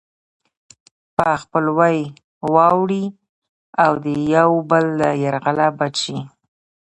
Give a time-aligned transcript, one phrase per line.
[1.17, 1.97] په خپلوۍ
[2.53, 3.05] واوړي
[3.83, 6.19] او د يو بل له يرغله بچ شي.